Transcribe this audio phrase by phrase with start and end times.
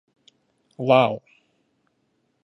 [0.79, 1.21] Lal.